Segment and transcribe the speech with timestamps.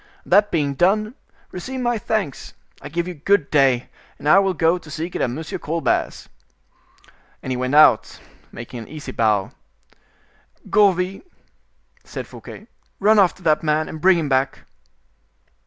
[0.25, 1.13] That being done,
[1.51, 2.55] receive my thanks.
[2.81, 5.43] I give you good day, and will go and seek it at M.
[5.59, 6.27] Colbert's."
[7.43, 8.19] And he went out,
[8.51, 9.51] making an easy bow.
[10.71, 11.21] "Gourville,"
[12.03, 12.65] said Fouquet,
[12.99, 14.61] "run after that man and bring him back."